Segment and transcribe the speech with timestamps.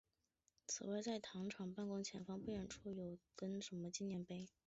[0.65, 3.19] 此外在糖厂办公室前方不远处摆有蒋公堤碑与压路
[3.69, 4.47] 滚轮纪念碑。